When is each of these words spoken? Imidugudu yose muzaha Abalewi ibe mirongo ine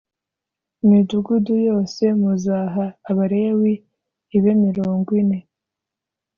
Imidugudu 0.83 1.53
yose 1.67 2.03
muzaha 2.19 2.85
Abalewi 3.09 3.73
ibe 4.37 4.51
mirongo 4.65 5.09
ine 5.21 5.39